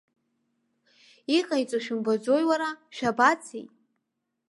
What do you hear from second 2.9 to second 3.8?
шәабацеи?